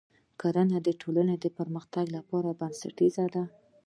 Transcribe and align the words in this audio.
کرنه 0.39 0.77
د 0.83 0.89
ټولنې 1.01 1.35
د 1.39 1.45
پرمختګ 1.57 2.05
لپاره 2.17 2.49
بنسټیزه 2.59 3.25
ده. 3.35 3.43